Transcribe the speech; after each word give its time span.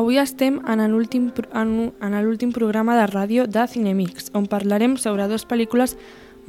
Avui 0.00 0.16
estem 0.16 0.58
en 0.64 0.80
l'últim 0.88 1.28
en, 1.52 1.92
l'últim 2.24 2.52
programa 2.56 2.96
de 2.96 3.06
ràdio 3.10 3.46
de 3.46 3.66
Cinemix, 3.68 4.30
on 4.32 4.48
parlarem 4.48 4.96
sobre 4.96 5.28
dues 5.28 5.44
pel·lícules 5.44 5.96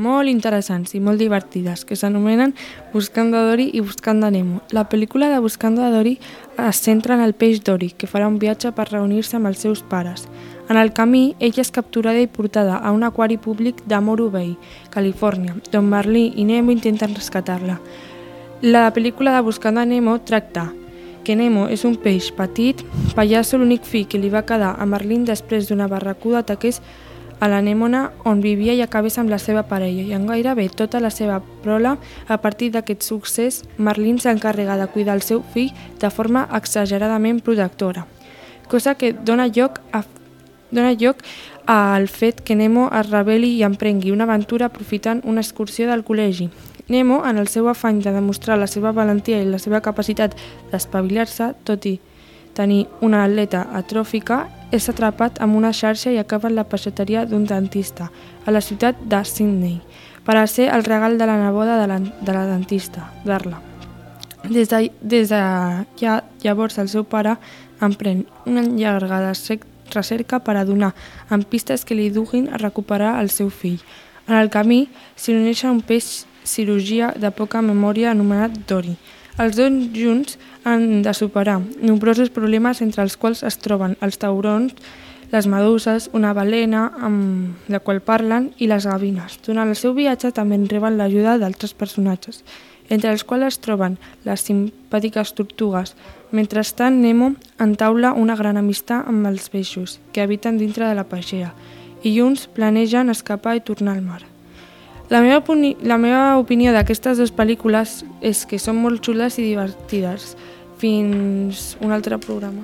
molt 0.02 0.32
interessants 0.32 0.96
i 0.96 1.02
molt 1.04 1.20
divertides, 1.20 1.84
que 1.86 1.98
s'anomenen 2.00 2.56
Buscando 2.94 3.42
Dory 3.50 3.70
i 3.76 3.84
Buscando 3.84 4.32
Nemo. 4.32 4.62
La 4.72 4.88
pel·lícula 4.90 5.30
de 5.30 5.42
Buscando 5.44 5.84
Dory 5.92 6.18
es 6.58 6.80
centra 6.80 7.16
en 7.16 7.26
el 7.28 7.36
peix 7.36 7.62
Dory, 7.64 7.92
que 7.92 8.08
farà 8.08 8.32
un 8.32 8.40
viatge 8.40 8.72
per 8.72 8.88
reunir-se 8.90 9.36
amb 9.38 9.52
els 9.52 9.60
seus 9.60 9.84
pares. 9.84 10.28
En 10.70 10.80
el 10.80 10.94
camí, 10.96 11.36
ella 11.40 11.62
és 11.62 11.76
capturada 11.76 12.24
i 12.24 12.32
portada 12.32 12.80
a 12.80 12.96
un 12.96 13.04
aquari 13.04 13.38
públic 13.38 13.84
de 13.86 14.00
Morro 14.00 14.30
Bay, 14.32 14.56
Califòrnia, 14.96 15.58
d'on 15.72 15.92
Marlí 15.92 16.32
i 16.38 16.48
Nemo 16.48 16.72
intenten 16.72 17.18
rescatar-la. 17.20 17.82
La 18.62 18.88
pel·lícula 18.96 19.36
de 19.36 19.42
Buscando 19.44 19.84
Nemo 19.86 20.22
tracta 20.24 20.70
que 21.24 21.36
Nemo 21.36 21.68
és 21.70 21.86
un 21.86 21.96
peix 21.96 22.32
petit, 22.36 22.82
pallasso 23.16 23.58
l'únic 23.58 23.86
fill 23.88 24.08
que 24.10 24.20
li 24.22 24.30
va 24.34 24.46
quedar 24.48 24.76
a 24.78 24.86
Merlin 24.90 25.26
després 25.26 25.70
d'una 25.70 25.90
barracuda 25.92 26.42
ataqués 26.42 26.82
a 27.42 27.48
la 27.50 27.60
Nèmona 27.66 28.12
on 28.30 28.40
vivia 28.42 28.76
i 28.78 28.84
acabés 28.86 29.18
amb 29.18 29.34
la 29.34 29.40
seva 29.42 29.64
parella 29.66 30.04
i 30.06 30.14
en 30.14 30.28
gairebé 30.30 30.68
tota 30.70 31.02
la 31.02 31.10
seva 31.10 31.40
prola 31.64 31.96
a 32.28 32.38
partir 32.38 32.70
d'aquest 32.72 33.02
succés 33.02 33.64
Merlin 33.78 34.20
s'encarrega 34.22 34.78
de 34.78 34.88
cuidar 34.94 35.18
el 35.18 35.26
seu 35.26 35.42
fill 35.54 35.74
de 36.00 36.10
forma 36.14 36.48
exageradament 36.54 37.42
protectora, 37.42 38.06
cosa 38.70 38.94
que 38.96 39.12
dona 39.14 39.50
lloc 39.50 39.82
a 39.92 40.04
dona 40.72 40.94
lloc 40.94 41.26
al 41.66 42.08
fet 42.08 42.42
que 42.46 42.56
Nemo 42.56 42.90
es 42.94 43.10
rebel·li 43.10 43.56
i 43.58 43.66
emprengui 43.66 44.14
una 44.14 44.30
aventura 44.30 44.70
aprofitant 44.70 45.22
una 45.26 45.42
excursió 45.42 45.90
del 45.90 46.06
col·legi. 46.06 46.50
Nemo, 46.92 47.22
en 47.26 47.38
el 47.40 47.48
seu 47.48 47.70
afany 47.72 48.02
de 48.04 48.12
demostrar 48.12 48.58
la 48.60 48.68
seva 48.68 48.92
valentia 48.92 49.38
i 49.40 49.48
la 49.48 49.62
seva 49.64 49.80
capacitat 49.80 50.34
d'espavilar-se, 50.74 51.54
tot 51.64 51.86
i 51.88 51.94
tenir 52.52 52.82
una 53.00 53.22
atleta 53.24 53.62
atròfica, 53.80 54.42
és 54.76 54.90
atrapat 54.92 55.40
amb 55.40 55.56
una 55.56 55.72
xarxa 55.72 56.12
i 56.12 56.20
acaba 56.20 56.50
en 56.50 56.58
la 56.58 56.66
peixateria 56.68 57.24
d'un 57.26 57.46
dentista, 57.48 58.10
a 58.44 58.52
la 58.52 58.60
ciutat 58.60 59.00
de 59.08 59.22
Sydney, 59.24 59.78
per 60.28 60.36
a 60.36 60.48
ser 60.52 60.68
el 60.76 60.84
regal 60.84 61.16
de 61.18 61.28
la 61.30 61.38
neboda 61.40 61.78
de 61.80 61.88
la, 61.88 62.00
de 62.00 62.34
la 62.36 62.46
dentista, 62.50 63.08
Darla. 63.24 63.62
Des 64.44 64.68
de, 64.68 64.90
des 65.02 65.30
de 65.30 65.42
ja, 66.02 66.18
llavors 66.44 66.76
el 66.82 66.90
seu 66.90 67.06
pare 67.06 67.38
emprèn 67.80 68.26
una 68.50 68.64
llargada 68.66 69.32
recerca 69.94 70.42
per 70.44 70.58
a 70.58 70.66
donar 70.66 70.92
amb 71.30 71.48
pistes 71.48 71.86
que 71.86 71.96
li 71.96 72.10
duguin 72.10 72.50
a 72.50 72.60
recuperar 72.60 73.20
el 73.22 73.30
seu 73.30 73.48
fill. 73.50 73.80
En 74.28 74.36
el 74.36 74.52
camí 74.52 74.90
s'hi 75.16 75.38
uneix 75.38 75.64
un 75.70 75.80
peix 75.86 76.26
cirurgia 76.44 77.14
de 77.18 77.32
poca 77.32 77.62
memòria 77.62 78.12
anomenat 78.12 78.58
Dory. 78.68 78.96
Els 79.40 79.56
dos 79.56 79.72
junts 79.96 80.38
han 80.64 81.02
de 81.02 81.14
superar 81.14 81.62
nombrosos 81.82 82.30
problemes 82.30 82.82
entre 82.82 83.04
els 83.04 83.16
quals 83.18 83.44
es 83.48 83.58
troben 83.58 83.96
els 84.02 84.20
taurons, 84.22 84.76
les 85.32 85.48
meduses, 85.48 86.10
una 86.14 86.34
balena 86.36 86.90
amb 87.00 87.70
la 87.72 87.80
qual 87.80 88.02
parlen 88.04 88.50
i 88.60 88.68
les 88.68 88.86
gavines. 88.86 89.40
Durant 89.46 89.72
el 89.72 89.80
seu 89.80 89.96
viatge 89.96 90.34
també 90.36 90.60
en 90.60 90.68
reben 90.68 90.98
l'ajuda 91.00 91.38
d'altres 91.40 91.74
personatges, 91.74 92.44
entre 92.92 93.14
els 93.16 93.24
quals 93.24 93.48
es 93.48 93.60
troben 93.64 93.96
les 94.28 94.44
simpàtiques 94.44 95.32
tortugues. 95.38 95.96
Mentrestant, 96.36 97.00
Nemo 97.00 97.32
entaula 97.64 98.12
una 98.12 98.36
gran 98.36 98.60
amistat 98.60 99.08
amb 99.08 99.32
els 99.32 99.48
peixos 99.50 100.00
que 100.12 100.22
habiten 100.22 100.60
dintre 100.60 100.90
de 100.90 101.00
la 101.00 101.08
peixera 101.08 101.56
i 102.04 102.18
junts 102.18 102.48
planegen 102.52 103.14
escapar 103.14 103.56
i 103.56 103.64
tornar 103.64 103.96
al 103.96 104.04
mar. 104.04 104.31
La 105.12 105.20
meva, 105.20 105.44
la 105.84 105.98
meva 106.00 106.38
opinió 106.40 106.72
d'aquestes 106.72 107.20
dues 107.20 107.34
pel·lícules 107.36 107.98
és 108.24 108.46
que 108.48 108.56
són 108.56 108.78
molt 108.80 109.04
xules 109.04 109.36
i 109.42 109.50
divertides. 109.50 110.38
Fins 110.80 111.74
un 111.84 111.92
altre 111.92 112.16
programa. 112.16 112.64